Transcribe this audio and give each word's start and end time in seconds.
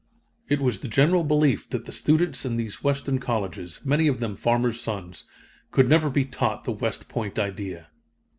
It 0.49 0.59
was 0.59 0.79
the 0.79 0.87
general 0.87 1.23
belief 1.23 1.69
that 1.69 1.85
the 1.85 1.91
students 1.91 2.43
in 2.43 2.57
these 2.57 2.83
Western 2.83 3.19
colleges, 3.19 3.81
many 3.85 4.07
of 4.07 4.19
them 4.19 4.35
farmers' 4.35 4.81
sons, 4.81 5.25
could 5.69 5.87
never 5.87 6.09
be 6.09 6.25
taught 6.25 6.63
the 6.63 6.71
West 6.71 7.07
Point 7.07 7.37
idea. 7.37 7.89